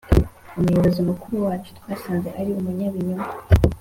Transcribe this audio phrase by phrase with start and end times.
[0.59, 3.27] umuyobozi mukuru wacu twasanze ari umunyabinyoma